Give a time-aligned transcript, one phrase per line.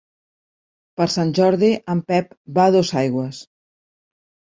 [1.01, 3.43] Per Sant Jordi en Pep va a Dosaigües.